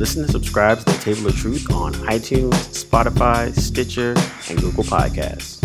[0.00, 4.14] Listen and subscribe to the Table of Truth on iTunes, Spotify, Stitcher,
[4.48, 5.60] and Google Podcasts.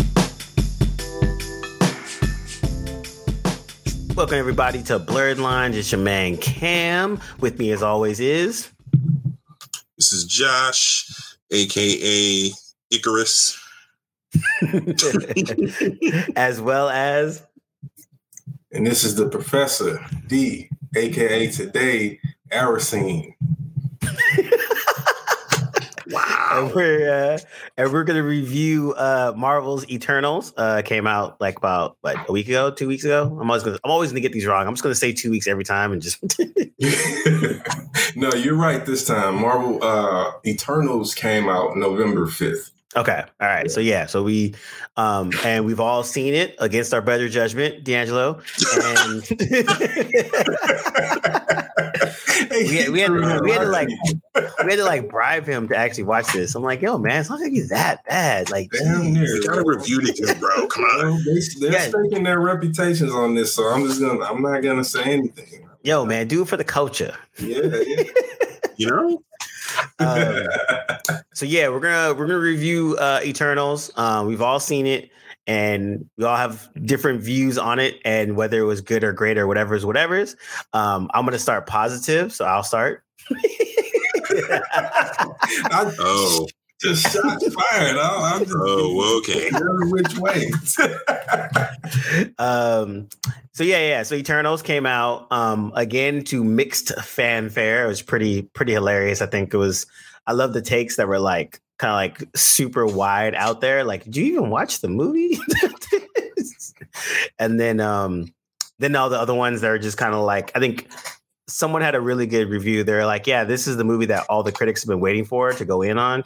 [4.14, 5.74] Welcome everybody to Blurred Lines.
[5.74, 7.18] It's your man Cam.
[7.40, 8.70] With me as always is
[9.96, 11.10] This is Josh,
[11.50, 12.50] aka
[12.90, 13.58] Icarus.
[16.36, 17.42] as well as
[18.70, 22.20] And this is the Professor D, aka today
[22.52, 23.32] Aracene.
[26.56, 27.38] And we're uh,
[27.76, 30.52] and we're gonna review uh Marvel's Eternals.
[30.56, 33.36] Uh came out like about what a week ago, two weeks ago.
[33.40, 34.66] I'm always gonna I'm always gonna get these wrong.
[34.66, 36.22] I'm just gonna say two weeks every time and just
[38.16, 39.40] no, you're right this time.
[39.40, 42.70] Marvel uh Eternals came out November 5th.
[42.96, 43.22] Okay.
[43.40, 43.70] All right.
[43.70, 44.54] So yeah, so we
[44.96, 48.40] um and we've all seen it against our better judgment, D'Angelo.
[48.82, 49.22] And
[52.50, 53.10] we, had, we, had
[53.42, 53.88] we had to like
[54.66, 56.54] we had to like bribe him to actually watch this.
[56.54, 58.50] I'm like, yo, man, it's not like he's that bad.
[58.50, 59.24] Like Damn near.
[59.26, 60.66] You gotta review it again, bro.
[60.66, 61.06] Come on.
[61.06, 61.88] Well, they, they're Yeah.
[61.88, 65.68] staking their reputations on this, so I'm just gonna I'm not gonna say anything.
[65.82, 67.14] yo, man, do it for the culture.
[67.38, 68.02] Yeah, yeah.
[68.76, 69.22] You know?
[69.98, 70.46] Um,
[71.34, 73.90] so yeah, we're gonna we're gonna review uh Eternals.
[73.96, 75.10] Um, we've all seen it,
[75.46, 79.36] and we all have different views on it, and whether it was good or great
[79.36, 80.36] or whatever is whatever is.
[80.72, 83.02] Um, I'm gonna start positive, so I'll start.
[84.50, 86.46] I Oh,
[86.80, 87.96] just shot fired.
[87.96, 89.50] I, I'm just oh, okay.
[89.90, 90.50] which way.
[92.38, 93.08] um,
[93.52, 94.02] so yeah, yeah.
[94.02, 97.84] So Eternals came out um again to mixed fanfare.
[97.84, 99.22] It was pretty pretty hilarious.
[99.22, 99.86] I think it was.
[100.26, 103.84] I love the takes that were like kind of like super wide out there.
[103.84, 105.38] Like, did you even watch the movie?
[107.38, 108.32] and then um
[108.78, 110.88] then all the other ones that are just kind of like I think
[111.48, 112.84] someone had a really good review.
[112.84, 115.52] They're like, yeah, this is the movie that all the critics have been waiting for
[115.52, 116.24] to go in on,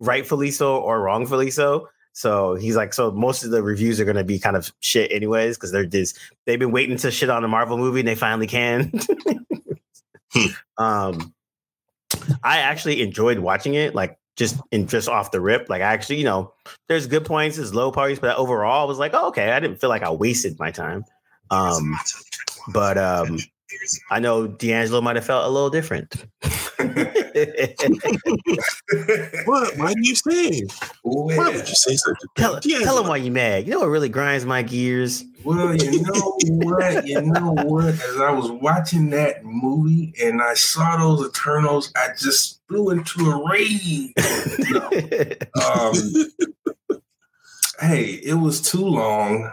[0.00, 1.88] rightfully so or wrongfully so.
[2.14, 5.10] So he's like, so most of the reviews are going to be kind of shit
[5.10, 8.14] anyways because they're just they've been waiting to shit on a Marvel movie and they
[8.14, 8.92] finally can.
[10.78, 11.32] um,
[12.42, 15.70] I actually enjoyed watching it, like just in just off the rip.
[15.70, 16.52] Like I actually, you know,
[16.86, 19.80] there's good points, there's low points, but overall, I was like, oh, okay, I didn't
[19.80, 21.04] feel like I wasted my time.
[21.50, 21.96] Um,
[22.72, 23.38] but um,
[24.10, 26.26] I know D'Angelo might have felt a little different.
[29.46, 29.76] What?
[29.78, 30.62] Why do you say?
[31.02, 33.64] Why well, would you say such a tell, tell him why you mad.
[33.66, 35.24] You know what really grinds my gears?
[35.44, 37.06] well, you know what?
[37.06, 37.86] You know what?
[37.86, 43.30] As I was watching that movie and I saw those Eternals, I just flew into
[43.30, 44.12] a rage.
[45.64, 45.94] um,
[47.80, 49.52] hey, it was too long.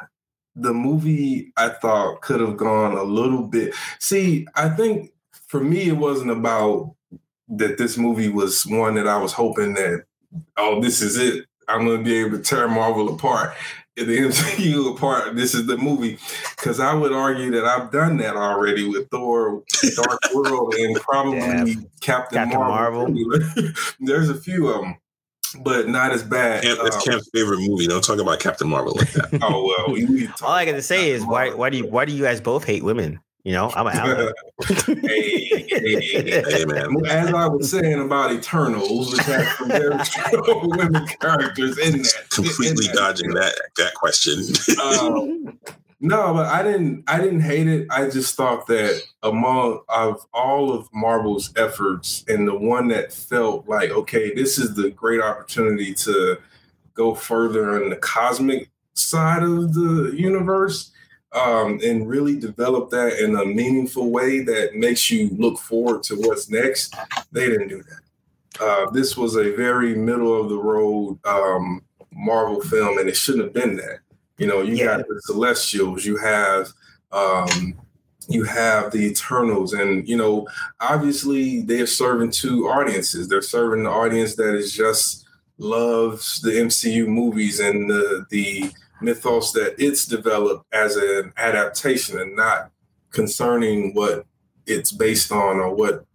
[0.62, 3.74] The movie I thought could have gone a little bit.
[4.00, 5.12] See, I think
[5.48, 6.96] for me, it wasn't about
[7.50, 10.06] that this movie was one that I was hoping that,
[10.58, 11.46] oh, this is it.
[11.68, 13.54] I'm going to be able to tear Marvel apart.
[13.96, 15.36] The MCU apart.
[15.36, 16.18] This is the movie.
[16.56, 19.64] Because I would argue that I've done that already with Thor,
[19.96, 21.76] Dark World, and probably.
[22.00, 23.14] Captain, Captain Marvel.
[24.00, 24.98] There's a few of them,
[25.62, 26.64] but not as bad.
[26.64, 27.88] Camp, that's Um, Camp's favorite movie.
[27.88, 29.40] Don't talk about Captain Marvel like that.
[29.44, 31.60] Oh well, we need to talk All I got to say is Captain why Marvel.
[31.60, 33.20] why do you why do you guys both hate women?
[33.46, 34.32] You know, I'm an ally.
[34.86, 36.44] hey, hey, hey.
[36.46, 36.94] hey, man.
[37.08, 42.26] As I was saying about Eternals, which has some very strong women characters in that.
[42.30, 42.96] Completely in that.
[42.96, 44.40] dodging that that question.
[45.00, 45.58] Um,
[46.02, 47.04] no, but I didn't.
[47.08, 47.88] I didn't hate it.
[47.90, 53.68] I just thought that among of all of Marvel's efforts, and the one that felt
[53.68, 56.38] like, okay, this is the great opportunity to
[56.94, 60.92] go further on the cosmic side of the universe,
[61.34, 66.16] um, and really develop that in a meaningful way that makes you look forward to
[66.16, 66.96] what's next.
[67.32, 68.64] They didn't do that.
[68.64, 71.82] Uh, this was a very middle of the road um,
[72.14, 74.00] Marvel film, and it shouldn't have been that.
[74.40, 74.98] You know, you Yeah.
[74.98, 76.70] got the Celestials, you have
[77.12, 77.74] um,
[78.28, 80.48] you have the Eternals, and you know,
[80.80, 83.28] obviously they're serving two audiences.
[83.28, 85.26] They're serving the audience that is just
[85.58, 88.72] loves the MCU movies and the the
[89.02, 92.70] mythos that it's developed as an adaptation and not
[93.12, 94.26] concerning what
[94.68, 96.06] it's based on or what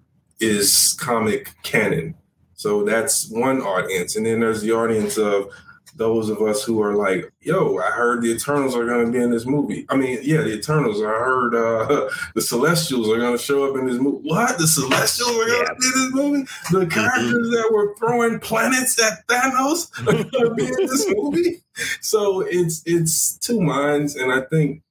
[0.40, 2.14] is comic canon.
[2.54, 4.16] So that's one audience.
[4.16, 5.48] And then there's the audience of
[5.96, 9.23] those of us who are like, yo, I heard the Eternals are going to be
[9.23, 9.87] in this movie.
[9.88, 11.00] I mean, yeah, the Eternals.
[11.00, 14.29] I heard uh, the Celestials are going to show up in this movie.
[14.29, 14.58] What?
[14.58, 15.79] The Celestials are going to Yeah.
[15.79, 16.46] be in this movie?
[16.73, 21.62] The characters that were throwing planets at Thanos are going to be in this movie?
[22.00, 24.82] So it's it's two minds, and I think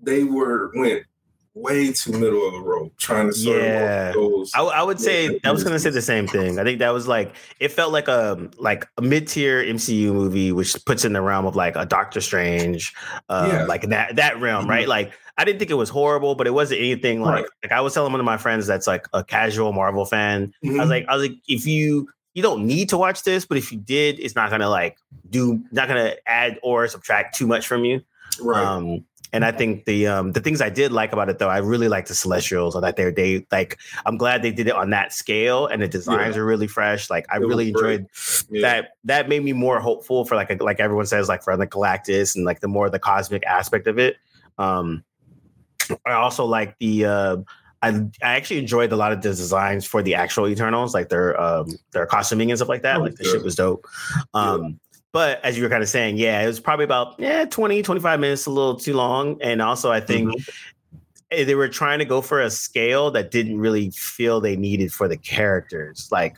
[0.00, 1.04] they were went
[1.60, 4.12] way too middle of the road, trying to serve Yeah.
[4.12, 4.50] those.
[4.54, 6.58] I, I would say I was gonna say the same thing.
[6.58, 10.52] I think that was like it felt like a like a mid tier MCU movie,
[10.52, 12.94] which puts in the realm of like a Doctor Strange,
[13.28, 13.64] uh, Yeah.
[13.64, 14.70] like that that realm, Mhm.
[14.70, 14.88] right?
[14.88, 17.50] Like I didn't think it was horrible, but it wasn't anything like Right.
[17.64, 20.52] like I was telling one of my friends that's like a casual Marvel fan.
[20.64, 20.80] I Mhm.
[20.80, 23.72] was like, I was like, if you you don't need to watch this, but if
[23.72, 24.96] you did, it's not gonna like
[25.30, 28.00] do not gonna add or subtract too much from you.
[28.40, 28.64] right.
[28.64, 31.58] Um, and I think the um, the things I did like about it though, I
[31.58, 34.90] really like the Celestials or that they're they like I'm glad they did it on
[34.90, 37.08] that scale and the designs are really fresh.
[37.10, 38.06] Like I It really enjoyed
[38.50, 38.60] yeah.
[38.62, 41.66] that that made me more hopeful for like a, like everyone says like for the
[41.66, 44.16] Galactus and like the more the cosmic aspect of it.
[44.58, 45.04] Um
[46.04, 47.36] I also like the uh
[47.82, 47.88] I,
[48.22, 51.68] I actually enjoyed a lot of the designs for the actual Eternals, like their um
[51.92, 52.96] their costuming and stuff like that.
[52.96, 53.32] Oh, like the yeah.
[53.32, 53.86] shit was dope.
[54.34, 54.80] Um
[55.12, 58.20] but as you were kind of saying, yeah, it was probably about yeah, 20, 25
[58.20, 59.40] minutes, a little too long.
[59.42, 60.32] And also I think
[61.30, 64.92] eh, they were trying to go for a scale that didn't really feel they needed
[64.92, 66.08] for the characters.
[66.12, 66.36] Like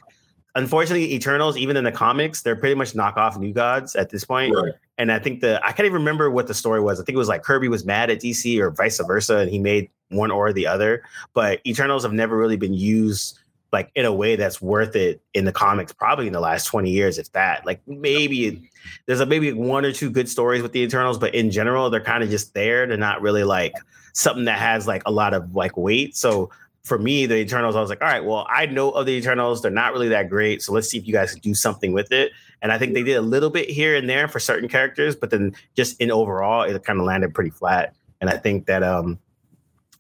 [0.54, 4.54] unfortunately, Eternals, even in the comics, they're pretty much knockoff new gods at this point.
[4.54, 4.72] Right.
[4.98, 7.00] And I think the I can't even remember what the story was.
[7.00, 9.58] I think it was like Kirby was mad at DC or vice versa, and he
[9.58, 11.02] made one or the other.
[11.34, 13.38] But Eternals have never really been used
[13.72, 16.90] like in a way that's worth it in the comics, probably in the last 20
[16.90, 17.64] years, if that.
[17.64, 18.70] Like maybe
[19.06, 22.00] there's a maybe one or two good stories with the Eternals, but in general, they're
[22.00, 22.86] kind of just there.
[22.86, 23.74] They're not really like
[24.12, 26.16] something that has like a lot of like weight.
[26.16, 26.50] So
[26.84, 29.62] for me, the Eternals, I was like, all right, well, I know of the Eternals.
[29.62, 30.62] They're not really that great.
[30.62, 32.32] So let's see if you guys can do something with it.
[32.60, 35.30] And I think they did a little bit here and there for certain characters, but
[35.30, 37.94] then just in overall, it kind of landed pretty flat.
[38.20, 39.18] And I think that um,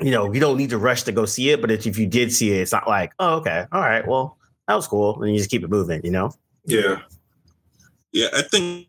[0.02, 2.06] you know, you don't need to rush to go see it, but if if you
[2.06, 4.36] did see it, it's not like, oh, okay, all right, well,
[4.68, 5.22] that was cool.
[5.22, 6.32] And you just keep it moving, you know?
[6.66, 7.00] yeah.
[8.12, 8.88] Yeah, I think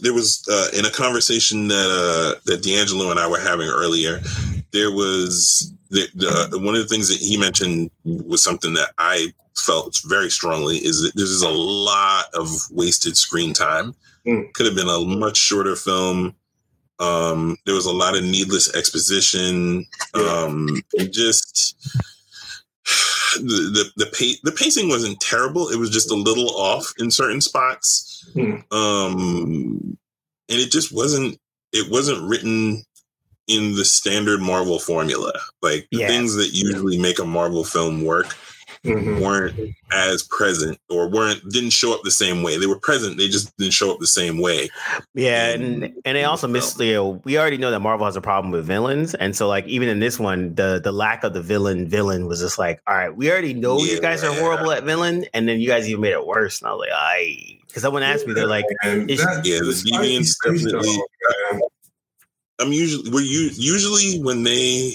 [0.00, 4.20] there was uh, in a conversation that uh, that D'Angelo and I were having earlier.
[4.72, 9.34] There was the, the one of the things that he mentioned was something that I
[9.54, 13.94] felt very strongly is that there's a lot of wasted screen time.
[14.26, 14.52] Mm.
[14.54, 16.34] Could have been a much shorter film.
[16.98, 19.86] Um, there was a lot of needless exposition.
[20.14, 21.76] Um, just
[23.36, 25.68] the the the, pa- the pacing wasn't terrible.
[25.68, 28.56] It was just a little off in certain spots, Hmm.
[28.72, 29.98] um,
[30.48, 31.38] and it just wasn't.
[31.72, 32.82] It wasn't written
[33.48, 35.32] in the standard Marvel formula.
[35.62, 36.08] Like the Yeah.
[36.08, 38.34] things that usually make a Marvel film work
[38.86, 39.20] Mhm.
[39.20, 39.54] weren't
[39.92, 42.56] as present or weren't didn't show up the same way.
[42.58, 44.68] They were present, they just didn't show up the same way.
[45.14, 46.78] Yeah, and and they also missed.
[46.80, 49.66] You know, we already know that Marvel has a problem with villains, and so like
[49.66, 52.94] even in this one, the the lack of the villain villain was just like, all
[52.94, 54.40] right, we already know you guys are Yeah.
[54.40, 56.60] horrible at villain, and then you guys even made it worse.
[56.60, 59.72] And I was like, I because someone asked me, they're like, And that- Yeah, the
[59.72, 60.96] Spidey deviants definitely-
[61.50, 61.60] Dog.
[62.58, 64.94] I'm usually we're u- usually when they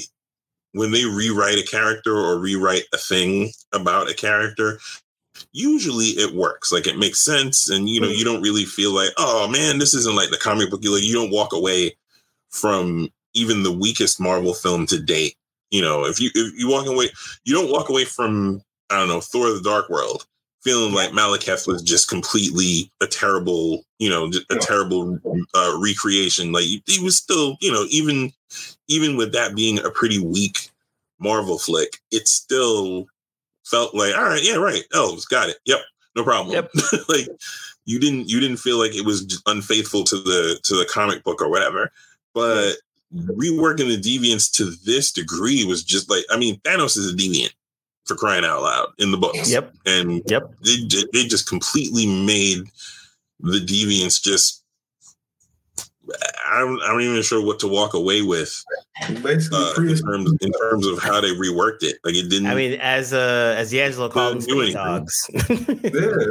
[0.74, 4.80] when they rewrite a character or rewrite a thing about a character,
[5.52, 6.72] usually it works.
[6.72, 9.94] Like it makes sense, and you know you don't really feel like, oh man, this
[9.94, 10.84] isn't like the comic book.
[10.84, 11.96] You like you don't walk away
[12.50, 15.36] from even the weakest Marvel film to date.
[15.70, 17.10] You know, if you if you walk away,
[17.46, 20.26] you don't walk away from I don't know Thor: The Dark World
[20.62, 25.20] feeling like Malekith was just completely a terrible, you know, a terrible
[25.56, 26.52] uh, recreation.
[26.52, 28.32] Like he was still, you know, even
[28.92, 30.70] even with that being a pretty weak
[31.20, 33.08] Marvel flick, it still
[33.66, 35.80] felt like, all right, yeah, right, elves, got it, yep,
[36.16, 36.54] no problem.
[36.54, 36.72] Yep.
[37.10, 37.28] like
[37.86, 41.42] you didn't you didn't feel like it was unfaithful to the to the comic book
[41.42, 41.92] or whatever,
[42.34, 42.74] but.
[43.14, 47.52] Reworking the deviants to this degree was just like I mean Thanos is a deviant
[48.06, 50.50] for crying out loud in the books yep, and yep.
[50.64, 50.78] they,
[51.12, 52.64] they just completely made
[53.42, 54.61] the deviants just
[56.52, 58.64] I don't, I don't even sure what to walk away with
[59.24, 61.98] Basically, uh, in terms in terms of how they reworked it.
[62.04, 62.48] Like it didn't.
[62.48, 65.30] I mean, as uh as D'Angelo called them, Didn't do dogs.
[65.34, 65.48] yeah,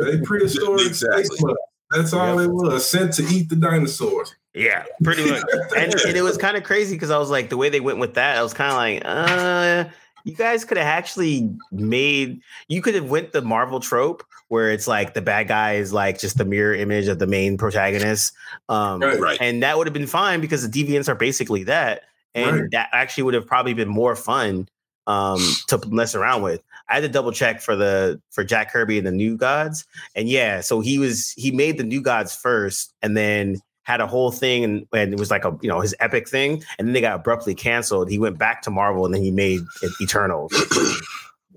[0.04, 1.54] they prehistoric Exactly.
[1.90, 2.48] That's all Yep.
[2.48, 2.86] it was.
[2.86, 4.34] Sent to eat the dinosaurs.
[4.54, 5.42] yeah, pretty much.
[5.76, 7.98] and, and it was kind of crazy because I was like, the way they went
[7.98, 9.90] with that, I was kind of like, uh,
[10.24, 14.88] you guys could have actually made, you could have went the Marvel trope where it's
[14.88, 18.32] like the bad guy is like just the mirror image of the main protagonist,
[18.68, 19.20] um, Right.
[19.20, 19.38] right.
[19.40, 22.02] and that would have been fine because the deviants are basically that,
[22.34, 22.70] and Right.
[22.72, 24.68] that actually would have probably been more fun
[25.06, 26.62] um, to mess around with.
[26.88, 29.84] I had to double check for the for Jack Kirby and the New Gods,
[30.16, 34.06] and yeah, so he was he made the New Gods first, and then had a
[34.06, 36.92] whole thing, and, and it was like a you know his epic thing, and then
[36.94, 38.08] they got abruptly canceled.
[38.10, 39.60] He went back to Marvel, and then he made
[40.00, 40.52] Eternals,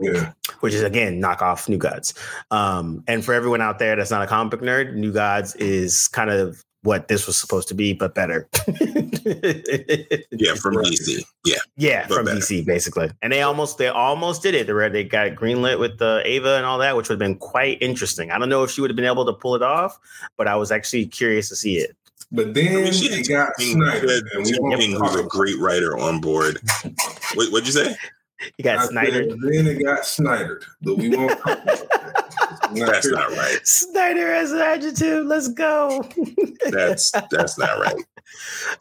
[0.01, 0.31] Yeah.
[0.61, 2.13] which is again knockoff New Gods.
[2.49, 6.07] Um, and for everyone out there that's not a comic book nerd, New Gods is
[6.07, 8.49] kind of what this was supposed to be, but better.
[8.67, 11.23] yeah, from DC.
[11.45, 12.39] Yeah, yeah, from better.
[12.39, 13.09] DC basically.
[13.21, 14.67] And they almost they almost did it.
[14.67, 17.77] They they got greenlit with the Ava and all that, which would have been quite
[17.81, 18.31] interesting.
[18.31, 19.97] I don't know if she would have been able to pull it off,
[20.37, 21.95] but I was actually curious to see it.
[22.33, 26.59] But then I mean, she got Snyder, and we who's a great writer on board.
[27.35, 27.95] What, what'd you say?
[28.57, 29.27] You got I Snyder.
[29.27, 32.73] then it got Snyder, but we won't talk about that.
[32.73, 33.59] That's not right.
[33.63, 35.25] Snyder as an adjective.
[35.27, 36.03] Let's go.
[36.71, 37.95] that's that's not right.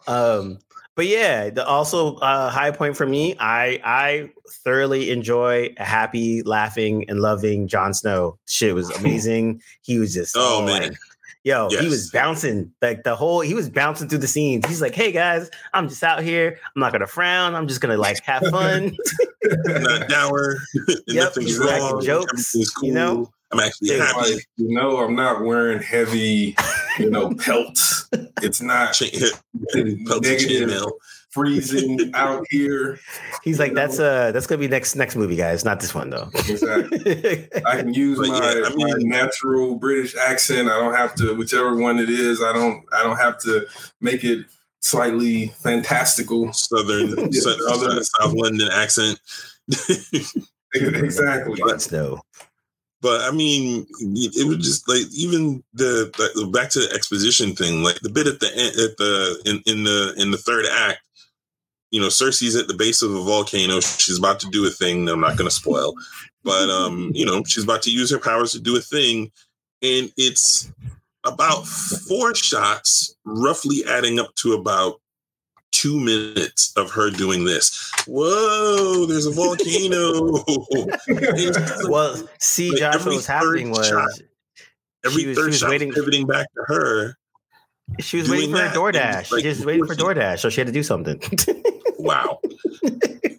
[0.06, 0.60] Um,
[0.94, 3.34] but yeah, the also uh, high point for me.
[3.38, 4.30] I I
[4.64, 8.38] thoroughly enjoy a happy, laughing, and loving Jon Snow.
[8.46, 9.60] Shit was amazing.
[9.82, 10.82] He was just oh, oh man.
[10.82, 10.98] Like,
[11.44, 11.80] Yo, yes.
[11.80, 13.40] he was bouncing like the whole.
[13.40, 14.64] He was bouncing through the scenes.
[14.66, 16.58] He's like, "Hey guys, I'm just out here.
[16.76, 17.56] I'm not gonna frown.
[17.56, 18.96] I'm just gonna like have fun."
[19.66, 20.56] not dour.
[21.08, 22.00] yep, he's wrong.
[22.04, 22.54] jokes.
[22.76, 22.88] Cool.
[22.88, 24.34] You know, I'm actually happy.
[24.34, 26.56] Like, you know, I'm not wearing heavy,
[26.98, 28.08] you know, pelts.
[28.42, 29.42] It's not negative
[31.32, 32.98] freezing out here.
[33.42, 35.64] He's like, that's uh that's gonna be next next movie, guys.
[35.64, 36.30] Not this one though.
[36.34, 37.48] Exactly.
[37.66, 40.68] I can use my, yeah, I mean, my natural British accent.
[40.68, 42.42] I don't have to, whichever one it is.
[42.42, 42.84] I don't.
[42.92, 43.66] I don't have to
[44.00, 44.46] make it
[44.80, 46.52] slightly fantastical.
[46.52, 49.18] Southern, Southern South London accent.
[50.74, 51.60] exactly.
[51.64, 52.22] Let's know.
[53.00, 57.82] But I mean, it was just like even the, the back to the exposition thing,
[57.82, 61.00] like the bit at the end, at the in, in the in the third act
[61.92, 63.78] you know, Sersi's at the base of a volcano.
[63.80, 65.94] She's about to do a thing that I'm not going to spoil,
[66.42, 69.30] but um, you know, she's about to use her powers to do a thing,
[69.82, 70.72] and it's
[71.24, 75.00] about four shots, roughly adding up to about
[75.70, 77.92] two minutes of her doing this.
[78.06, 80.42] Whoa, there's a volcano.
[81.90, 84.08] well, see, like Josh, what was happening was shot,
[85.04, 87.18] every was, third shot waiting, pivoting back to her.
[88.00, 88.74] She was waiting for that.
[88.74, 89.30] DoorDash.
[89.30, 91.20] Like, she just waiting for DoorDash, so she had to do something.
[92.02, 92.38] wow.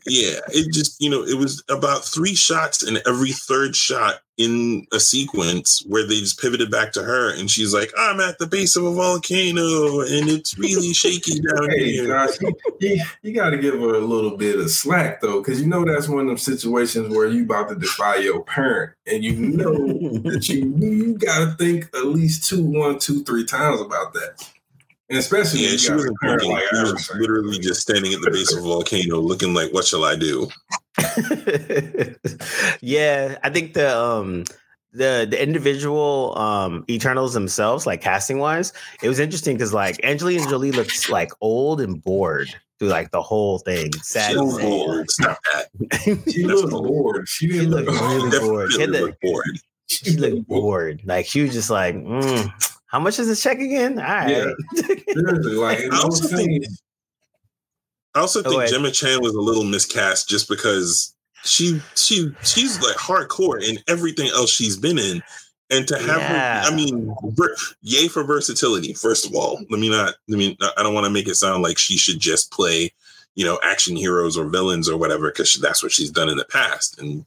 [0.05, 4.85] yeah, it just you know it was about three shots, and every third shot in
[4.91, 8.47] a sequence where they just pivoted back to her, and she's like, "I'm at the
[8.47, 12.37] base of a volcano, and it's really shaky down hey, here." Gosh,
[12.79, 15.85] you, you got to give her a little bit of slack though, because you know
[15.85, 19.73] that's one of them situations where you about to defy your parent, and you know
[20.19, 24.52] that you you got to think at least two, one, two, three times about that.
[25.09, 28.53] And especially yeah, she was thinking, like she was literally just standing at the base
[28.53, 30.49] of a volcano, looking like, "What shall I do?"
[32.81, 34.45] yeah, I think the um
[34.93, 40.49] the the individual um Eternals themselves, like casting wise, it was interesting because like Angelina
[40.49, 43.91] Jolie looks like old and bored through like the whole thing.
[44.01, 44.33] Sad.
[44.33, 45.11] So bored.
[45.11, 46.23] Stop that.
[46.31, 47.27] she looked bored.
[47.27, 48.71] She didn't she look really bored.
[48.71, 49.59] She, looked bored.
[49.87, 51.01] She looked bored.
[51.03, 51.95] Like she was just like.
[51.95, 52.51] Mm
[52.93, 53.97] how much is this check again?
[53.97, 54.29] All right.
[54.29, 54.51] Yeah.
[55.15, 56.63] like, I also think,
[58.13, 62.95] I also think Gemma Chan was a little miscast just because she she she's like
[62.95, 65.23] hardcore in everything else she's been in.
[65.71, 66.65] And to have yeah.
[66.65, 67.15] her, I mean,
[67.81, 68.93] yay for versatility.
[68.93, 70.13] First of all, let me not.
[70.31, 72.91] I mean, I don't want to make it sound like she should just play,
[73.33, 76.45] you know, action heroes or villains or whatever, because that's what she's done in the
[76.45, 77.25] past and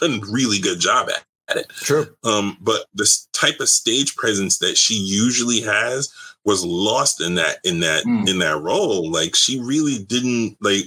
[0.00, 1.68] done a really good job at at it.
[1.70, 2.06] True.
[2.24, 6.12] Um, but this type of stage presence that she usually has
[6.44, 8.28] was lost in that in that mm.
[8.28, 9.10] in that role.
[9.10, 10.84] Like she really didn't like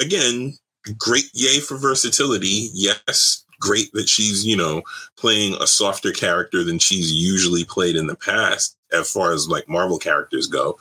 [0.00, 0.54] again,
[0.98, 2.70] great yay for versatility.
[2.72, 4.82] Yes, great that she's, you know,
[5.16, 9.68] playing a softer character than she's usually played in the past as far as like
[9.68, 10.78] Marvel characters go.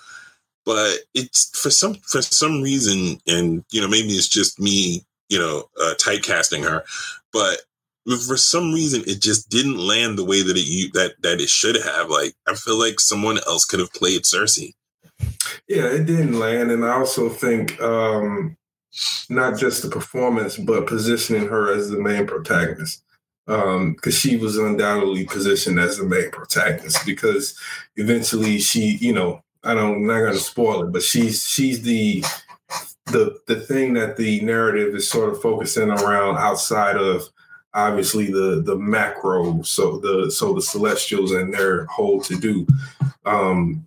[0.65, 5.37] But it's for some for some reason, and you know, maybe it's just me, you
[5.37, 6.83] know, uh, typecasting her,
[7.31, 7.61] but
[8.27, 11.75] for some reason it just didn't land the way that it that that it should
[11.75, 12.09] have.
[12.09, 14.73] Like I feel like someone else could have played Sersi.
[15.67, 18.57] Yeah, it didn't land, and I also think um
[19.29, 23.01] not just the performance, but positioning her as the main protagonist.
[23.47, 27.55] Um, because she was undoubtedly positioned as the main protagonist because
[27.95, 32.23] eventually she, you know, I don't I'm not gonna spoil it, but she's she's the
[33.07, 37.29] the the thing that the narrative is sort of focusing around outside of
[37.75, 42.65] obviously the the macro so the so the celestials and their whole to do.
[43.25, 43.85] Um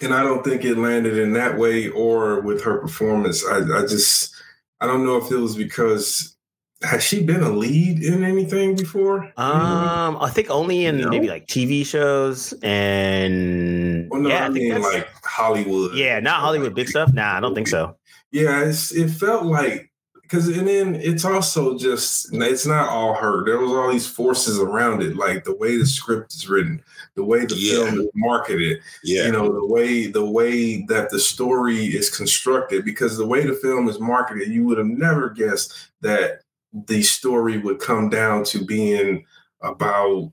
[0.00, 3.44] and i don't think it landed in that way or with her performance.
[3.46, 4.34] I i just
[4.80, 6.34] i don't know if it was because
[6.82, 9.24] has she been a lead in anything before?
[9.36, 11.08] Um i think only in no.
[11.08, 16.40] maybe like tv shows and well, no, yeah i, I mean like hollywood yeah not
[16.40, 17.12] hollywood big stuff?
[17.12, 17.96] Nah i don't think so.
[18.30, 19.87] Yeah it felt like
[20.28, 23.44] because and then it's also just it's not all her.
[23.46, 26.82] There was all these forces around it, like the way the script is written,
[27.14, 27.86] the way the Yeah.
[27.86, 29.26] film is marketed, Yeah.
[29.26, 32.84] you know, the way the way that the story is constructed.
[32.84, 36.42] Because the way the film is marketed, you would have never guessed that
[36.86, 39.24] the story would come down to being
[39.62, 40.30] about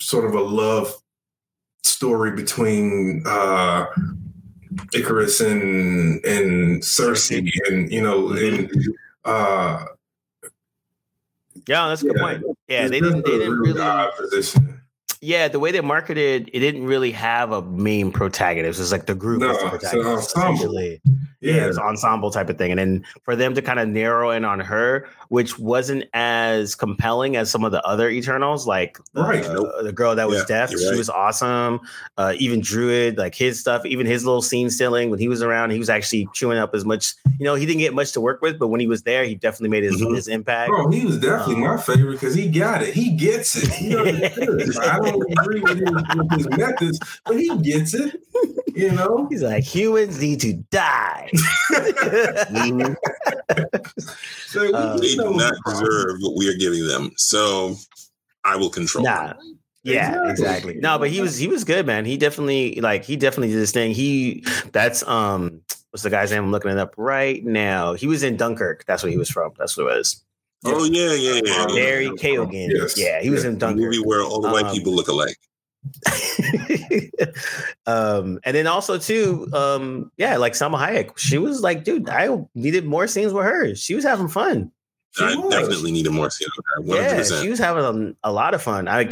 [0.00, 0.92] sort of a love
[1.84, 3.86] story between uh
[4.92, 8.68] Ikaris and and Sersi and you know and
[9.28, 9.84] uh
[11.66, 12.22] Yeah, that's a good Yeah.
[12.22, 12.44] point.
[12.68, 13.24] Yeah, they didn't.
[13.24, 14.10] They didn't really.
[14.16, 14.80] position.
[15.20, 18.80] Yeah, the way they marketed, it didn't really have a main protagonist.
[18.80, 20.36] It's like the group No, was the protagonist.
[20.36, 20.54] ensemble.
[20.54, 21.00] essentially.
[21.40, 22.72] Yeah, was ensemble type of thing.
[22.72, 27.36] And then for them to kind of narrow in on her, which wasn't as compelling
[27.36, 29.44] as some of the other Eternals, like the, Right.
[29.44, 30.96] uh, the girl that was Yeah, deaf, she right.
[30.96, 31.78] was awesome.
[32.16, 35.70] Uh, even Druid, like his stuff, even his little scene stealing when he was around,
[35.70, 37.14] he was actually chewing up as much.
[37.38, 39.36] You know, he didn't get much to work with, but when he was there, he
[39.36, 40.16] definitely made his, Mhm.
[40.16, 40.70] his impact.
[40.70, 42.94] Bro, he was definitely my favorite because he got it.
[42.94, 43.68] He gets it.
[43.74, 43.94] He.
[44.80, 48.20] I don't agree with his, with his methods, but he gets it.
[48.78, 49.26] You know.
[49.30, 51.30] He's like, humans need to die.
[54.46, 57.10] So we- we They do not deserve what we are giving them.
[57.16, 57.76] So
[58.44, 59.04] I will control.
[59.04, 59.34] Nah.
[59.84, 60.30] Yeah, Exactly.
[60.30, 60.74] exactly.
[60.76, 62.04] No, but he was he was good, man.
[62.04, 63.92] He definitely like he definitely did this thing.
[63.92, 66.44] He that's um what's the guy's name?
[66.44, 67.94] I'm looking it up right now.
[67.94, 68.84] He was in Dunkirk.
[68.86, 69.52] That's where he was from.
[69.58, 70.24] That's what it was.
[70.64, 71.62] Oh yeah, yeah, yeah.
[71.62, 71.74] Um, yeah.
[71.76, 72.70] Barry Keoghan.
[72.70, 72.98] Yes.
[72.98, 73.84] Yeah, he was in A Dunkirk.
[73.84, 75.36] movie where all the white Um, people look alike.
[77.86, 81.16] um, and then also too, um, yeah, like Salma Hayek.
[81.18, 83.74] She was like, dude, I needed more scenes with her.
[83.74, 84.70] She was having fun.
[85.12, 85.50] She I was.
[85.52, 86.82] definitely needed more scenes of her.
[86.82, 88.88] One hundred Yeah, she was having a, a lot of fun.
[88.88, 89.10] I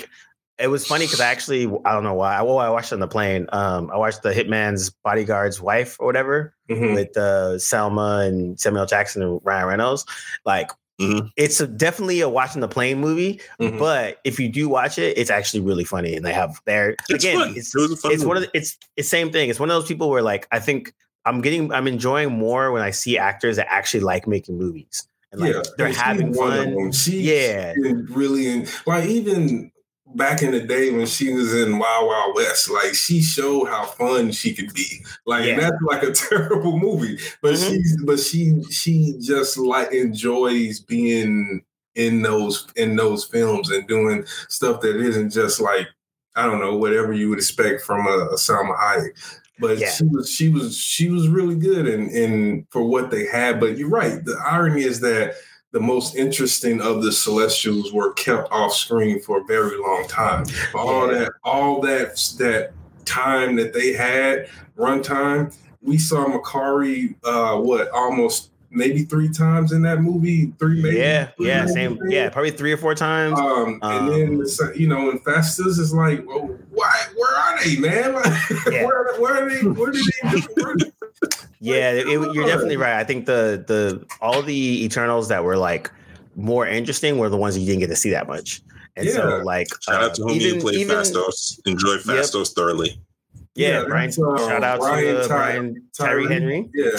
[0.59, 2.40] it was funny because I actually I don't know why.
[2.42, 3.47] Well, I watched on the plane.
[3.52, 6.95] Um, I watched the Hitman's bodyguard's wife or whatever Mhm.
[6.95, 10.04] with uh, Salma and Samuel Jackson and Ryan Reynolds.
[10.45, 11.31] Like Mhm.
[11.37, 13.79] it's a, definitely a watching the plane movie, Mhm.
[13.79, 16.15] but if you do watch it, it's actually really funny.
[16.17, 17.55] And they have their again, fun.
[17.57, 19.50] it's It was a fun it's one of the, it's it's same thing.
[19.50, 20.95] It's one of those people where like I think
[21.26, 25.41] I'm getting I'm enjoying more when I see actors that actually like making movies and
[25.41, 26.75] like yeah, they're having fun.
[26.75, 26.93] them.
[26.93, 27.75] She, Yeah.
[28.11, 29.71] really in, like even
[30.17, 33.85] back in the day when she was in Wild Wild West, like she showed how
[33.85, 35.05] fun she could be.
[35.26, 35.61] Like Yeah.
[35.61, 37.69] that's like a terrible movie, but Mhm.
[37.71, 41.63] she's but she she just like enjoys being
[41.95, 45.87] in those in those films and doing stuff that isn't just like
[46.35, 49.11] I don't know whatever you would expect from a, a Salma Hayek.
[49.59, 49.91] But Yeah.
[49.91, 53.59] she was she was she was really good in in for what they had.
[53.61, 54.23] But you're right.
[54.25, 55.35] The irony is that
[55.76, 60.47] the most interesting of the Celestials were kept off screen for a very long time.
[60.75, 62.73] All that all that that
[63.04, 69.82] time that they had runtime, we saw Makkari uh what almost maybe three times in
[69.82, 70.54] that movie.
[70.58, 72.00] Three maybe Yeah, three yeah, same.
[72.08, 73.39] Yeah, probably three or four times.
[73.39, 77.02] Um, and then Um, the, you know, and Festus is like, well, why?
[77.17, 78.15] Where are they, man?
[78.15, 78.32] Like,
[78.73, 78.84] Yeah.
[78.86, 79.60] where, where are they?
[79.60, 80.41] Where did they?
[80.56, 80.75] Where,
[81.60, 82.99] yeah, it- it- you're definitely right.
[82.99, 85.90] I think the the all the Eternals that were like
[86.36, 88.62] more interesting were the ones you didn't get to see that much.
[88.99, 91.60] And so, like, Shout uh, out to homie even- who played even- Phastos.
[91.66, 92.99] Enjoy Phastos thoroughly.
[93.54, 94.06] Yeah, Yeah, Brian.
[94.10, 96.34] that's, uh, shout out Brian to uh, Ty- Brian Tyree Tyree.
[96.34, 96.71] Henry.
[96.75, 96.90] yeah,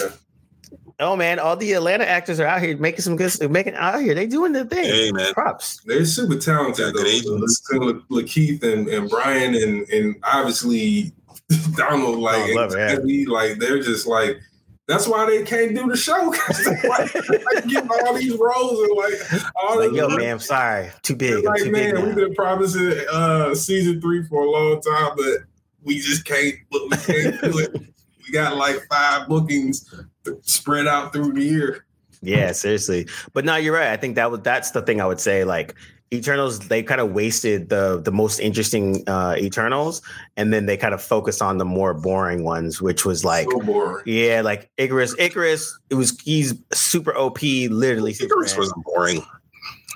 [1.00, 4.14] Oh man, all the Atlanta actors are out here making some good, making out here.
[4.16, 4.84] They doing their thing.
[4.84, 5.80] Hey man, Props.
[5.86, 6.86] they're super talented.
[6.86, 7.02] Got Though.
[7.04, 7.62] good agents.
[7.72, 11.12] La- LaKeith and, and Brian and and obviously
[11.76, 12.90] Donald, like, Oh, love it, yeah.
[12.96, 14.40] and like they're just like.
[14.88, 16.32] That's why they can't do the show.
[16.88, 21.14] like, like getting all these roles and like all Like, yo, man, I'm sorry, too
[21.14, 21.44] big.
[21.44, 25.40] Like, too big man, we've been promising uh season three for a long time, but
[25.82, 26.54] we just can't.
[26.72, 27.76] We can't do it.
[28.26, 29.90] We got like five bookings
[30.42, 31.86] spread out through the year.
[32.20, 33.08] Yeah, seriously.
[33.32, 33.88] But no, you're right.
[33.88, 35.44] I think that was that's the thing I would say.
[35.44, 35.74] Like
[36.12, 40.00] Eternals, they kind of wasted the the most interesting uh Eternals,
[40.36, 43.60] and then they kind of focused on the more boring ones, which was like so
[43.60, 44.04] boring.
[44.06, 45.14] yeah, like Ikaris.
[45.18, 48.12] Ikaris, it was he's super OP, literally.
[48.14, 48.16] Ikaris
[48.48, 48.58] Superman.
[48.58, 49.22] wasn't boring.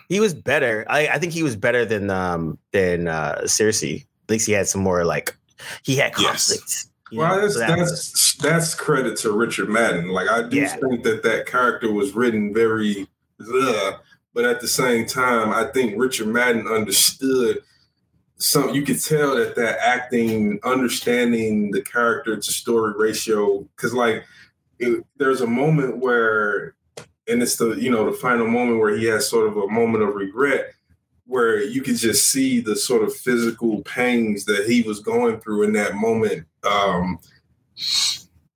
[0.08, 0.84] he was better.
[0.90, 4.02] I, I think he was better than um than uh Sersi.
[4.24, 5.34] At least he had some more like
[5.82, 6.86] he had Yes.
[7.10, 7.40] you Well, know?
[7.42, 10.08] that's So that was- that's that's credit to Richard Madden.
[10.08, 10.76] Like I do Yeah.
[10.76, 13.06] think that that character was written very,
[13.40, 13.94] ugh,
[14.34, 17.62] but at the same time, I think Richard Madden understood
[18.36, 18.74] some.
[18.74, 24.24] You could tell that that acting, understanding the character to story ratio, because like
[24.78, 26.74] it, there's a moment where,
[27.28, 30.02] and it's the you know the final moment where he has sort of a moment
[30.02, 30.74] of regret
[31.26, 35.62] where you could just see the sort of physical pains that he was going through
[35.62, 36.46] in that moment.
[36.62, 37.18] Um,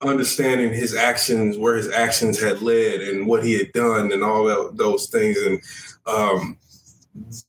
[0.02, 4.44] understanding his actions, where his actions had led, and what he had done, and all
[4.44, 5.60] that, those things, and
[6.06, 6.58] um,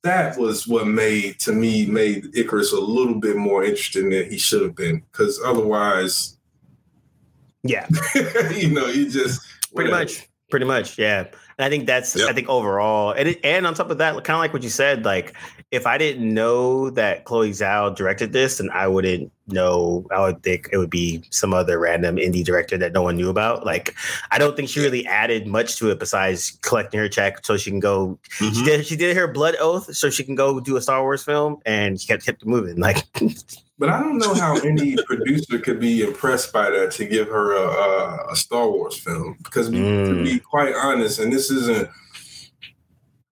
[0.02, 4.38] that was what made to me made Ikaris a little bit more interesting than he
[4.38, 5.04] should have been.
[5.12, 6.38] Because otherwise,
[7.64, 7.88] yeah,
[8.56, 9.42] you know, you just
[9.74, 10.04] pretty whatever.
[10.04, 11.28] much, pretty much, yeah.
[11.58, 12.30] And I think that's Yep.
[12.30, 14.70] I think overall, and it, and on top of that, kind of like what you
[14.70, 15.34] said, like
[15.72, 20.06] if I didn't know that Chloe Zhao directed this, then I wouldn't know.
[20.12, 23.30] I would think it would be some other random indie director that no one knew
[23.30, 23.66] about.
[23.66, 23.96] Like
[24.32, 27.72] I don't think she really added much to it besides collecting her check so she
[27.72, 28.20] can go.
[28.30, 28.66] She Mhm.
[28.66, 31.58] did she did her blood oath so she can go do a Star Wars film,
[31.66, 32.78] and she kept kept moving.
[32.78, 32.98] Like
[33.80, 37.54] But I don't know how any producer could be impressed by that to give her
[37.54, 39.38] a, a, a Star Wars film.
[39.44, 40.24] Because to Mm.
[40.24, 41.88] be quite honest, and this isn't,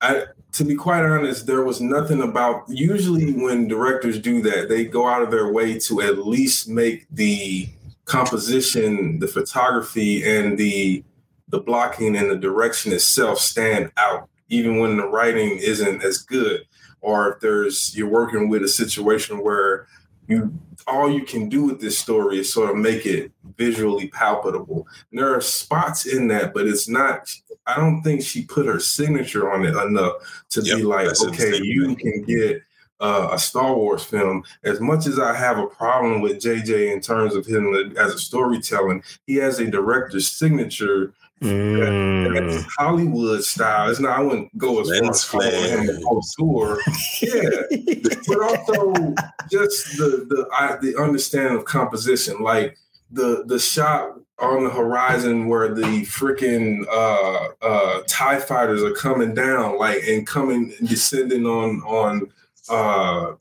[0.02, 2.64] I to be quite honest, there was nothing about.
[2.70, 7.08] Usually, when directors do that, they go out of their way to at least make
[7.12, 7.68] the
[8.06, 11.04] composition, the photography, and the
[11.50, 16.62] the blocking and the direction itself stand out, even when the writing isn't as good,
[17.02, 19.88] or if there's you're working with a situation where
[20.28, 20.54] you
[20.88, 24.88] all you can do with this story is sort of make it visually palpable.
[25.12, 27.34] And there are spots in that, but it's not.
[27.66, 31.96] I don't think she put her signature on it enough to be like, okay, you
[31.96, 32.62] can get
[33.00, 34.44] uh, a Star Wars film.
[34.64, 38.20] As much as I have a problem with JJ in terms of him as a
[38.20, 42.34] storytelling, he has a director's signature mm.
[42.34, 43.90] that's Hollywood style.
[43.90, 44.18] It's not.
[44.18, 45.98] I wouldn't go as far Lens as calling him flare.
[45.98, 46.82] a connoisseur.
[47.22, 49.16] Yeah, but also
[49.50, 52.78] just the the I, the understanding of composition, like
[53.12, 59.34] the the shot on the horizon where the freaking uh uh tie fighters are coming
[59.34, 62.30] down like and coming descending on on
[62.70, 63.34] uh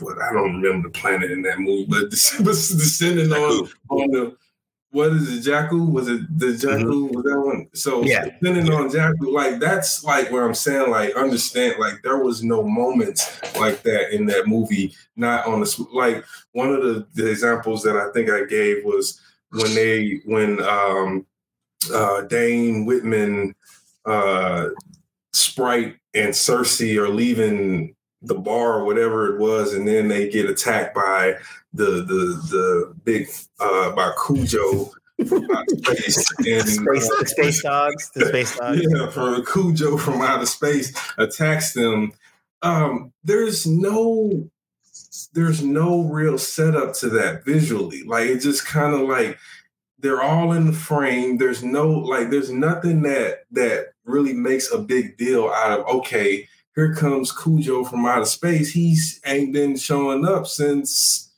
[0.00, 4.36] what I don't remember the planet in that movie, but descending on on the
[4.96, 5.86] what is it, Jackal?
[5.86, 7.14] Was it the Jakku?
[7.14, 7.68] Was that one?
[7.74, 8.24] So Yeah.
[8.24, 12.62] depending on Jackal, like that's like where I'm saying, like understand, like there was no
[12.62, 14.94] moments like that in that movie.
[15.14, 19.20] Not on the like one of the, the examples that I think I gave was
[19.50, 21.26] when they when um
[21.92, 23.54] uh Dane Whitman,
[24.06, 24.68] uh
[25.34, 27.94] Sprite and Sersi are leaving
[28.26, 31.36] the bar or whatever it was, and then they get attacked by
[31.72, 33.28] the the the big
[33.60, 34.90] uh by Cujo
[35.26, 38.80] from space and space, uh, the space dogs, the space dogs.
[38.82, 42.12] yeah, from Cujo from outer space attacks them.
[42.62, 44.48] Um, there's no
[45.32, 48.02] there's no real setup to that visually.
[48.02, 49.38] Like it just kind of like
[49.98, 51.38] they're all in the frame.
[51.38, 56.48] There's no like there's nothing that that really makes a big deal out of okay,
[56.76, 58.70] here comes Cujo from outer space.
[58.70, 61.32] He's ain't been showing up since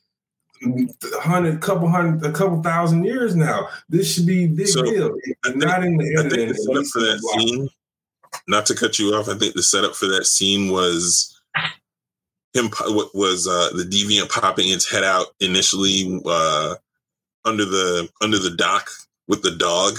[0.61, 3.69] a hundred, couple hundred, a couple thousand years now.
[3.87, 5.15] This should be big So, deal.
[5.45, 6.47] Think- Not in the I think editing.
[6.49, 7.69] the setup for that scene,
[8.47, 11.39] not to cut you off, I think the setup for that scene was
[12.53, 16.75] him what was uh, the deviant popping its head out initially uh,
[17.45, 18.89] under the under the dock
[19.29, 19.97] with the dog.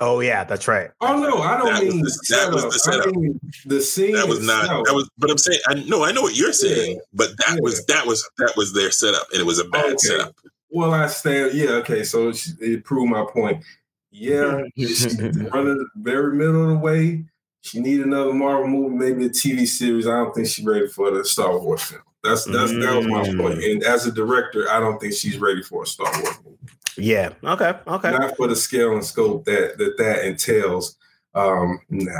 [0.00, 0.90] Oh yeah, that's right.
[1.00, 3.06] Oh no, I don't That was mean the- that was the setup.
[3.06, 4.12] I mean the scene.
[4.14, 4.86] That was not itself.
[4.86, 7.60] that was but I'm saying I know I know what you're saying, but that Yeah.
[7.60, 9.96] was that was that was their setup and it was a bad Okay.
[9.98, 10.34] setup.
[10.70, 11.54] Well, I stand.
[11.54, 12.02] Yeah, okay.
[12.02, 13.62] So it it proved my point.
[14.10, 17.24] Yeah, she's running the very middle of the way.
[17.62, 20.06] She need another Marvel movie, maybe a TV series.
[20.06, 22.02] I don't think she's ready for the Star Wars film.
[22.22, 23.40] That's that's that was my Mm.
[23.40, 23.62] point.
[23.64, 26.58] And as a director, I don't think she's ready for a Star Wars movie.
[26.96, 27.30] Yeah.
[27.42, 27.74] Okay.
[27.86, 28.10] Okay.
[28.10, 30.96] Not for the scale and scope that that that entails.
[31.34, 32.10] Um, nah.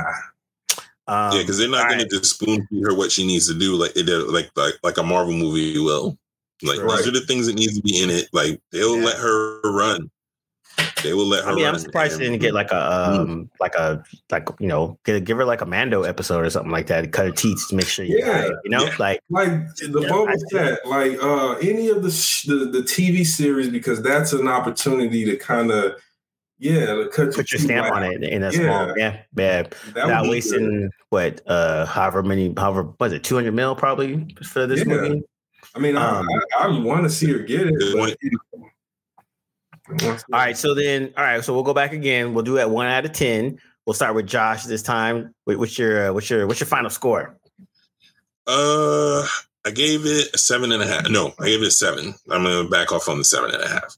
[1.07, 2.09] Um, yeah, because they're not going right.
[2.09, 4.73] to just spoon feed her what she needs to do, like they did, like like
[4.83, 6.17] like a Marvel movie will.
[6.63, 6.97] Like Right.
[6.97, 8.27] these are the things that need to be in it.
[8.33, 9.05] Like they'll Yeah.
[9.05, 10.09] let her run.
[11.03, 11.51] They will let her.
[11.51, 14.67] I mean, I'm surprised they and- didn't get like a um, like a like you
[14.67, 17.11] know give, give her like a Mando episode or something like that.
[17.11, 18.25] Cut her teeth to make sure you Yeah.
[18.25, 18.95] got it, you know Yeah.
[18.97, 22.79] like like the Yeah, was I- Fett, like uh, any of the, sh- the the
[22.79, 25.93] TV series, because that's an opportunity to kind of
[26.57, 28.59] yeah, to cut put your teeth stamp on it in a Yeah.
[28.59, 33.23] small yeah yeah That not would be wasting what uh however many however was it
[33.23, 34.85] 200 mil probably for this Yeah.
[34.85, 35.23] movie.
[35.75, 36.25] I mean, um,
[36.57, 37.75] I, I, I want to see her get it.
[37.77, 41.53] But, want- you know, I wanna see All her- right, so then all right, so
[41.53, 42.33] we'll go back again.
[42.33, 43.59] We'll do it one out of ten.
[43.85, 45.33] We'll start with Josh this time.
[45.45, 47.37] Wait, what's your uh, what's your what's your final score?
[48.47, 49.25] Uh,
[49.65, 51.09] I gave it a seven and a half.
[51.09, 52.13] No, I gave it a seven.
[52.29, 53.95] I'm gonna back off on the seven and a half.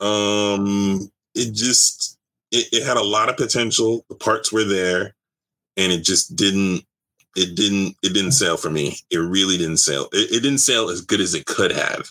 [0.00, 2.18] Um, it just
[2.52, 4.04] it, it had a lot of potential.
[4.08, 5.14] The parts were there,
[5.76, 6.82] and it just didn't.
[7.36, 7.96] It didn't.
[8.02, 8.96] It didn't sell for me.
[9.10, 10.08] It really didn't sell.
[10.12, 12.10] It, it didn't sell as good as it could have.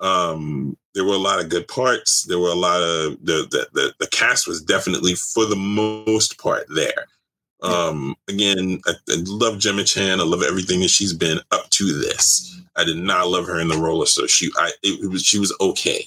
[0.00, 2.24] Um, there were a lot of good parts.
[2.24, 6.38] There were a lot of the the the, the cast was definitely for the most
[6.38, 7.06] part there.
[7.62, 10.20] Um, again, I, I love Gemma Chan.
[10.20, 12.60] I love everything that she's been up to this.
[12.76, 15.24] I did not love her in the role of so she I it, it was
[15.24, 16.06] she was okay.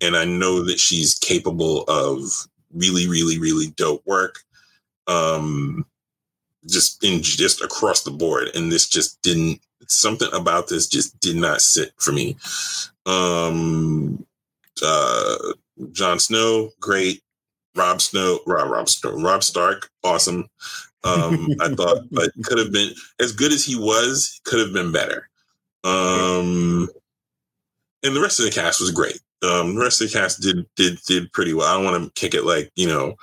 [0.00, 4.40] And I know that she's capable of really, really, really dope work.
[5.06, 5.86] Um
[6.66, 8.48] just in just across the board.
[8.54, 12.36] And this just didn't something about this just did not sit for me.
[13.04, 14.24] Um
[14.82, 15.36] uh
[15.92, 17.22] Jon Snow, great.
[17.74, 20.48] Rob Snow, Rob Rob Snow, Robb Stark, awesome.
[21.04, 24.40] Um, I thought, but could have been as good as he was.
[24.44, 25.28] Could have been better.
[25.84, 26.88] Um,
[28.02, 29.20] and the rest of the cast was great.
[29.42, 31.66] Um, the rest of the cast did did did pretty well.
[31.66, 33.14] I don't want to kick it like you know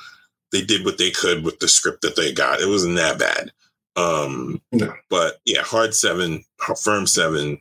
[0.52, 2.62] they did what they could with the script that they got.
[2.62, 3.52] It wasn't that bad.
[3.96, 4.94] Um, No.
[5.10, 6.44] but yeah, hard seven,
[6.84, 7.60] firm seven.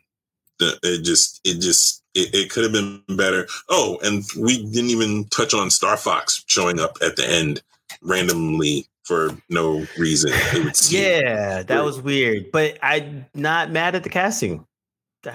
[0.59, 3.47] The, it just it just it, it could have been better.
[3.69, 7.63] Oh, and we didn't even touch on Star Fox showing up at the end
[8.03, 10.31] randomly for no reason.
[10.35, 11.03] It would seem.
[11.03, 12.51] Yeah, that was weird.
[12.53, 14.67] But I'm not mad at the casting.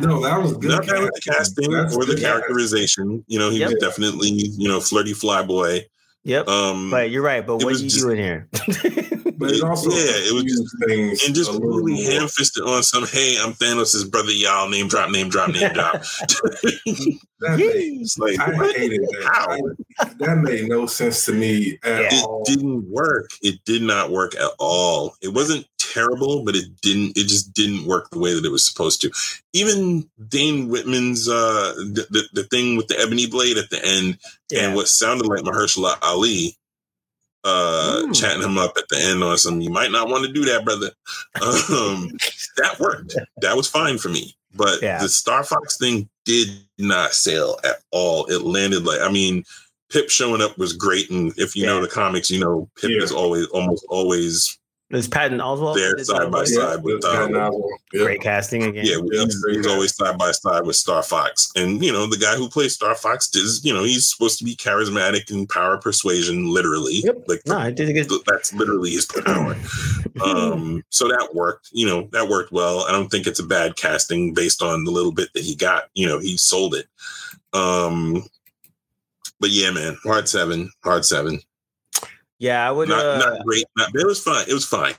[0.02, 0.72] No, that was good.
[0.72, 2.22] Not bad with the casting That's or the good.
[2.22, 3.24] characterization.
[3.28, 5.82] You know, he was definitely, you know, flirty flyboy.
[6.28, 6.48] Yep.
[6.50, 7.46] Um but you're right.
[7.46, 8.48] But what are you just- doing here?
[9.40, 12.12] But it also Yeah, it was just things and just a little really more.
[12.12, 16.02] ham fisted on some, hey, I'm Thanos' brother, y'all, name drop, name drop, name drop.
[17.40, 19.60] That made, it's like I hated that.
[20.00, 22.20] I- that made no sense to me at Yeah.
[22.24, 23.30] it didn't work.
[23.44, 25.16] It did not work at all.
[25.22, 27.18] It wasn't terrible, but it didn't.
[27.18, 29.12] It just didn't work the way that it was supposed to.
[29.54, 34.18] Even Dane Whitman's uh, the, the the thing with the ebony blade at the end,
[34.52, 34.66] Yeah.
[34.66, 36.58] and what sounded like Mahershala Ali,
[37.44, 38.16] uh, Mm.
[38.20, 39.62] chatting him up at the end on some.
[39.62, 40.92] You might not want to do that, brother.
[41.42, 42.12] Um,
[42.58, 43.16] that worked.
[43.42, 44.36] That was fine for me.
[44.56, 45.00] But Yeah.
[45.02, 48.26] the Star Fox thing did not sail at all.
[48.26, 49.44] It landed like I mean,
[49.90, 53.04] Pip showing up was great, and if you know the comics, you know Pip Yeah.
[53.04, 54.58] is always almost always
[54.90, 57.34] Is Patton Oswalt there Is side by side with um.
[57.34, 58.04] Yeah.
[58.04, 58.86] Great casting again.
[58.86, 62.18] yeah, Yeah, he's, he's always side by side with Star Fox, and you know the
[62.18, 65.78] guy who plays Star Fox is you know he's supposed to be charismatic and power
[65.78, 67.02] persuasion, literally.
[67.04, 67.24] Yep.
[67.28, 68.22] Like No, I did a good.
[68.26, 69.58] that's literally his power.
[70.24, 71.70] um, so that worked.
[71.74, 72.86] You know that worked well.
[72.88, 75.90] I don't think it's a bad casting based on the little bit that he got.
[75.96, 76.88] You know he sold it.
[77.52, 78.24] Um,
[79.42, 81.42] but yeah, man, hard seven, hard seven.
[82.40, 82.90] Yeah, I would.
[82.90, 83.66] Not uh, not great.
[83.78, 84.46] Not, it was fine.
[84.48, 84.94] It was fine.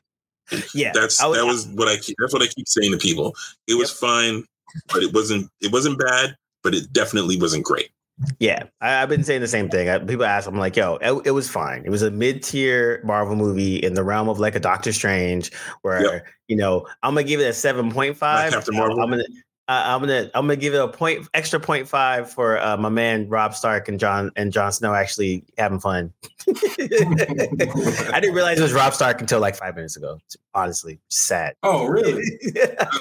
[0.75, 2.17] yeah, That's would- that was what I keep.
[2.21, 3.35] That's what I keep saying to people.
[3.67, 4.45] It was fine,
[4.93, 5.51] but it wasn't.
[5.61, 7.91] It wasn't bad, but it definitely wasn't great.
[8.41, 9.89] Yeah, I, I've been saying the same thing.
[9.89, 11.85] I, people ask, I'm like, yo, it, it was fine.
[11.85, 15.53] It was a mid tier Marvel movie in the realm of like a Doctor Strange,
[15.83, 16.27] where Yep.
[16.49, 18.53] you know I'm gonna give it a seven point five.
[18.53, 19.01] Captain Marvel?
[19.01, 19.23] I'm gonna.
[19.69, 22.89] Uh, I'm gonna I'm gonna give it a point extra point five for uh, my
[22.89, 26.11] man Robb Stark and John and Jon Snow actually having fun.
[26.49, 30.19] I didn't realize it was Robb Stark until like five minutes ago.
[30.55, 31.55] Honestly, sad.
[31.63, 32.23] Oh, really?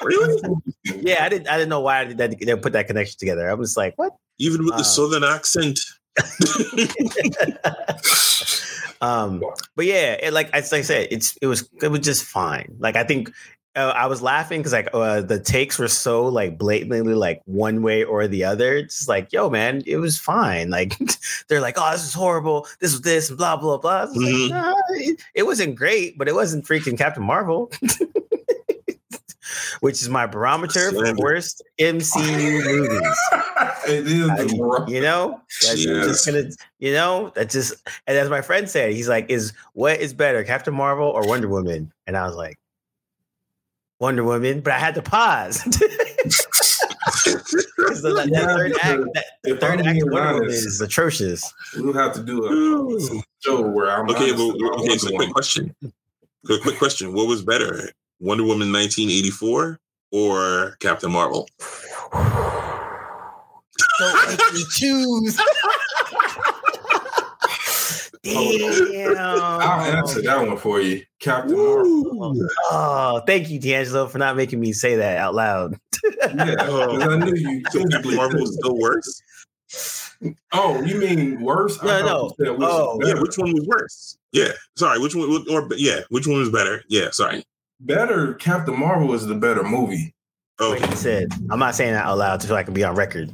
[0.04, 0.42] Really?
[0.84, 3.50] yeah, I didn't I didn't know why they, that, they put that connection together.
[3.50, 4.18] I was like, what?
[4.38, 4.78] Even with Wow.
[4.78, 5.80] the southern accent.
[9.02, 9.42] um,
[9.76, 12.76] but yeah, it, like as I said, it's it was it was just fine.
[12.80, 13.32] Like I think
[13.78, 17.82] uh, I was laughing because like uh, the takes were so like blatantly like one
[17.84, 18.76] way or the other.
[18.76, 20.70] It's like, yo, man, it was fine.
[20.70, 20.98] Like
[21.48, 22.68] they're like, oh, this is horrible.
[22.80, 24.04] This was this and blah blah blah.
[24.10, 27.72] It's like, nah, it, it wasn't great, but it wasn't freaking Captain Marvel.
[29.80, 33.18] Which is my barometer for worst MCU movies.
[33.88, 34.30] it is.
[34.30, 36.06] I- you know that's Yes.
[36.08, 36.44] just gonna
[36.80, 37.74] you know that just
[38.08, 41.48] and as my friend said he's like is what is better captain marvel or wonder
[41.48, 42.58] woman and i was like
[44.00, 45.62] wonder woman but i had to pause
[47.78, 50.82] 'Cause the, that Yeah, third act that if third act of being wonder woman is
[50.82, 51.42] atrocious
[51.76, 54.98] we'll have to do a, a show where I'm Okay, honest well, okay.
[54.98, 55.74] So, quick question.
[56.46, 57.14] Quick, quick question.
[57.14, 59.80] What was better, Wonder Woman 1984
[60.12, 61.48] or Captain Marvel?
[64.00, 65.40] don't make me choose
[68.36, 72.48] I'll answer that one for you, Captain Marvel.
[72.72, 77.18] oh thank you d'angelo for not making me say that out loud Yeah, 'cause I
[77.18, 77.64] knew you.
[77.72, 79.22] So Captain Marvel was still worse.
[80.54, 81.82] Oh, you mean worse?
[81.84, 82.54] No, thought no.
[82.54, 84.18] which Oh, Yeah, which one was worse?
[84.32, 85.00] Yeah, sorry.
[85.00, 85.46] Which one?
[85.50, 86.84] Or yeah, which one was better?
[86.88, 87.44] Yeah, sorry.
[87.82, 88.34] better.
[88.36, 90.14] Captain Marvel is the better movie.
[90.60, 92.96] Oh, like I said, I'm not saying that out loud so I can be on
[92.96, 93.32] record.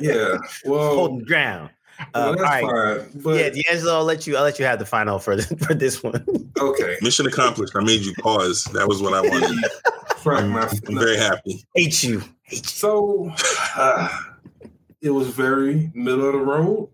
[0.00, 0.36] Yeah.
[0.66, 1.70] Well, Holding ground.
[2.14, 3.00] Well, Um, that's all right.
[3.02, 3.20] fine.
[3.22, 4.36] But yeah, D'Angelo, I'll let you.
[4.36, 6.24] I'll let you have the final for for this one.
[6.60, 6.96] okay.
[7.02, 7.74] mission accomplished.
[7.76, 8.64] I made you pause.
[8.72, 9.58] That was what I wanted.
[10.18, 11.64] Frank, my, I'm very happy.
[11.74, 12.20] Hate you.
[12.42, 12.62] Hate you.
[12.64, 13.32] so
[13.76, 14.08] uh,
[15.00, 16.88] it was very middle of the road.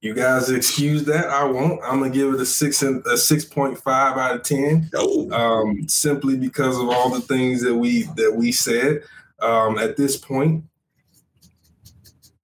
[0.00, 1.26] You guys excuse that.
[1.26, 1.80] I won't.
[1.84, 4.90] I'm gonna give it a six and a six point five out of ten.
[4.94, 9.02] Oh, Um, simply because of all the things that we that we said.
[9.40, 10.64] Um, at this point,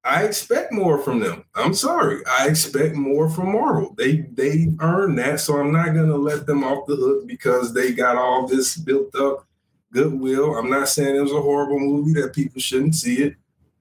[0.08, 1.44] I expect more from them.
[1.54, 2.22] I'm sorry.
[2.26, 3.94] I expect more from Marvel.
[3.98, 7.92] They they earned that, so I'm not gonna let them off the hook because they
[7.92, 9.46] got all this built up
[9.92, 10.56] goodwill.
[10.56, 13.36] I'm not saying it was a horrible movie that people shouldn't see it,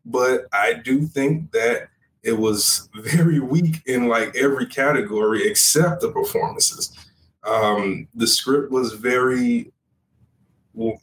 [0.06, 1.88] but I do think that
[2.24, 6.92] it was very weak in like every category except the performances.
[7.44, 9.72] Um, the script was very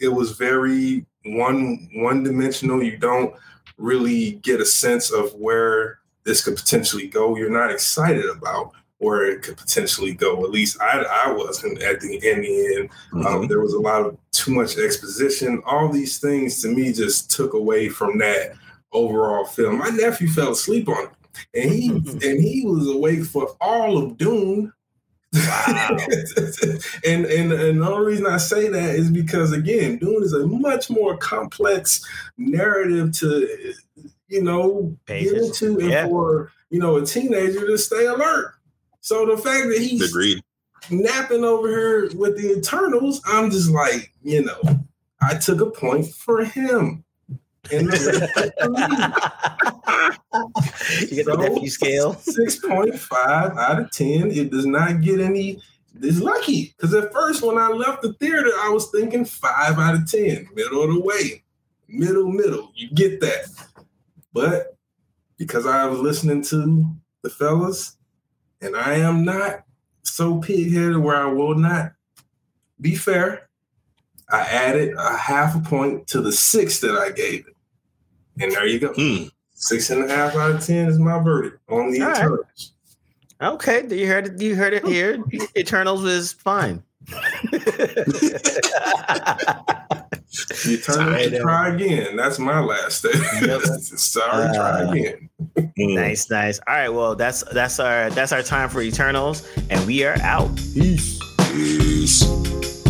[0.00, 2.82] it was very one one dimensional.
[2.82, 3.34] You don't
[3.76, 7.36] really get a sense of where this could potentially go.
[7.36, 10.44] You're not excited about where it could potentially go.
[10.44, 12.90] At least I, I wasn't at the in the end.
[13.12, 13.26] mhm.
[13.26, 15.62] Um, there was a lot of too much exposition.
[15.66, 18.54] All these things to me just took away from that
[18.92, 19.78] overall film.
[19.78, 21.10] My nephew fell asleep on it,
[21.54, 21.88] and he
[22.28, 24.72] and he was awake for all of Dune.
[25.34, 25.96] Wow.
[27.04, 30.46] and, and and the only reason I say that is because again, Dune is a
[30.46, 32.04] much more complex
[32.38, 33.74] narrative to
[34.28, 35.60] you know get Pages.
[35.62, 36.06] into, and Yeah.
[36.06, 38.54] for you know a teenager to stay alert.
[39.00, 40.42] So the fact that he's agreed.
[40.90, 44.60] napping over here with the Eternals, I'm just like, you know,
[45.20, 47.04] I took a point for him.
[50.92, 52.14] And you get the nephew scale.
[52.20, 54.30] Six point five out of ten.
[54.30, 55.60] It does not get any.
[56.00, 59.94] It's lucky because at first when I left the theater, I was thinking five out
[59.94, 61.44] of ten, middle of the way,
[61.88, 62.72] middle middle.
[62.74, 63.46] You get that,
[64.32, 64.76] but
[65.38, 66.86] because I was listening to
[67.22, 67.96] the fellas,
[68.60, 69.64] and I am not
[70.02, 71.92] so pig-headed where I will not
[72.80, 73.48] be fair.
[74.30, 77.56] I added a half a point to the six that I gave it,
[78.40, 78.92] and there you go.
[78.94, 79.28] Hmm.
[79.64, 82.18] Six and a half out of ten is my verdict on the All right.
[82.18, 82.72] Eternals.
[83.40, 84.40] Okay, you heard it.
[84.40, 85.22] You heard it here.
[85.56, 86.82] Eternals is fine.
[87.10, 87.20] The
[90.66, 91.42] Eternals Sorry, should though.
[91.42, 92.16] try again.
[92.16, 93.46] That's my last statement.
[93.46, 93.60] Yep.
[93.80, 95.28] Sorry, try Uh, again.
[95.56, 95.94] Hmm.
[95.94, 96.60] nice, nice.
[96.66, 100.54] All right, well, that's that's our that's our time for Eternals, and we are out.
[100.74, 101.18] Peace.
[101.54, 102.83] Yeah.